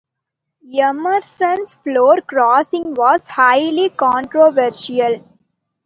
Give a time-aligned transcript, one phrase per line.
[0.75, 5.21] Emerson's floor-crossing was highly controversial.